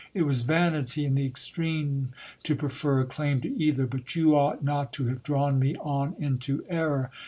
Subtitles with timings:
[0.15, 2.11] It was vanity in the extreme
[2.41, 6.15] to prefer a claim to either: but you ought not to have drawn me on
[6.17, 7.11] into error.